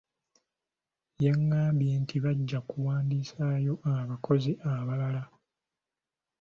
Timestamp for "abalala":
4.73-5.23